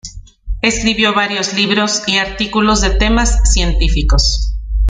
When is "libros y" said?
1.53-2.17